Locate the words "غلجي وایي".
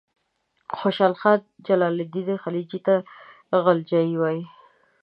3.63-4.43